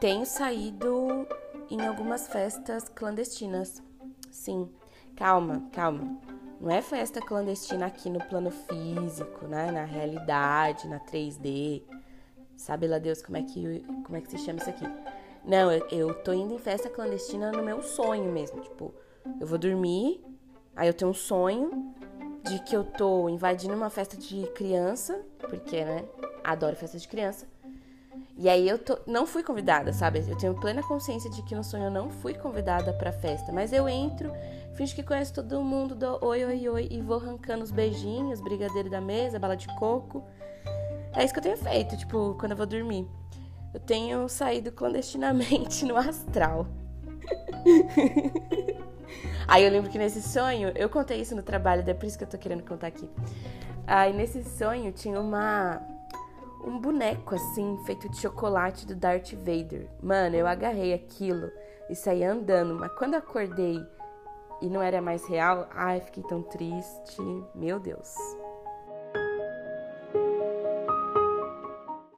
[0.00, 1.28] tenho saído
[1.70, 3.82] em algumas festas clandestinas.
[4.30, 4.70] Sim,
[5.14, 6.18] calma, calma.
[6.58, 9.70] Não é festa clandestina aqui no plano físico, né?
[9.70, 11.82] Na realidade, na 3D.
[12.56, 14.84] Sabe lá Deus como é que, como é que se chama isso aqui?
[15.44, 18.60] Não, eu, eu tô indo em festa clandestina no meu sonho mesmo.
[18.62, 18.94] Tipo,
[19.38, 20.24] eu vou dormir,
[20.74, 21.94] aí eu tenho um sonho
[22.42, 26.04] de que eu tô invadindo uma festa de criança, porque, né?
[26.42, 27.46] Adoro festa de criança.
[28.36, 30.24] E aí eu tô, não fui convidada, sabe?
[30.26, 33.72] Eu tenho plena consciência de que no sonho eu não fui convidada pra festa, mas
[33.72, 34.32] eu entro,
[34.74, 38.88] finge que conheço todo mundo, dou oi, oi, oi e vou arrancando os beijinhos, brigadeiro
[38.88, 40.24] da mesa, bala de coco.
[41.14, 43.06] É isso que eu tenho feito, tipo, quando eu vou dormir.
[43.74, 46.66] Eu tenho saído clandestinamente no astral.
[49.46, 52.24] Aí eu lembro que nesse sonho, eu contei isso no trabalho, é por isso que
[52.24, 53.08] eu tô querendo contar aqui.
[53.86, 55.82] Aí nesse sonho tinha uma
[56.64, 59.88] um boneco assim, feito de chocolate do Darth Vader.
[60.02, 61.50] Mano, eu agarrei aquilo
[61.88, 63.80] e saí andando, mas quando acordei
[64.60, 67.20] e não era mais real, ai, fiquei tão triste.
[67.54, 68.14] Meu Deus.